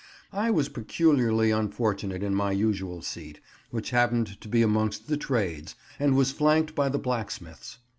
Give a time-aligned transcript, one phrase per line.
[0.33, 5.75] I was peculiarly unfortunate in my usual seat, which happened to be amongst the trades,
[5.99, 7.77] and was flanked by the blacksmiths.